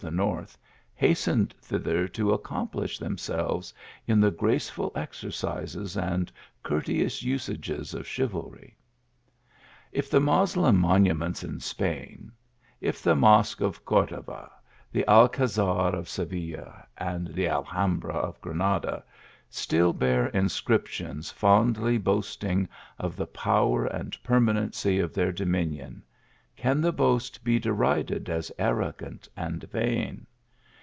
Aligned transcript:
the 0.03 0.09
north 0.09 0.57
hastened 0.95 1.53
thither, 1.61 2.07
to 2.07 2.33
accomplish 2.33 2.97
themselves 2.97 3.71
in 4.07 4.19
the 4.19 4.31
graceful 4.31 4.91
exercises 4.95 5.95
and 5.95 6.31
courteous 6.63 7.21
usages 7.21 7.93
of 7.93 8.07
chiv 8.07 8.31
alry. 8.31 8.73
If 9.91 10.09
the 10.09 10.19
Moslem 10.19 10.75
monuments 10.79 11.43
in 11.43 11.59
Spain; 11.59 12.31
if 12.81 13.03
the 13.03 13.15
Mosque 13.15 13.61
of 13.61 13.85
Cordova, 13.85 14.49
the 14.91 15.07
Alcazar 15.07 15.93
of 15.95 16.09
Seville 16.09 16.73
and 16.97 17.27
the 17.27 17.47
Alhambra 17.47 18.15
of 18.15 18.41
Granada, 18.41 19.03
still 19.51 19.93
bear 19.93 20.29
inscriptions 20.29 21.29
fondly 21.29 21.99
boasting 21.99 22.67
of 22.97 23.15
the 23.15 23.27
power 23.27 23.85
and 23.85 24.17
permanency 24.23 24.97
of 24.99 25.13
their 25.13 25.31
dominion, 25.31 26.01
can 26.55 26.79
the 26.79 26.91
boast 26.91 27.43
be 27.43 27.57
derided 27.57 28.29
as 28.29 28.51
arrogant 28.59 29.27
and 29.35 29.63
vain 29.71 30.27